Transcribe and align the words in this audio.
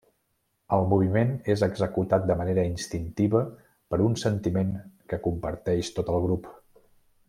El 0.77 0.85
moviment 0.93 1.33
és 1.55 1.63
executat 1.67 2.25
de 2.31 2.39
manera 2.41 2.65
instintiva 2.71 3.43
per 3.93 4.03
un 4.09 4.19
sentiment 4.25 4.75
que 5.13 5.25
comparteix 5.31 5.97
tot 6.01 6.15
el 6.17 6.23
grup. 6.29 6.55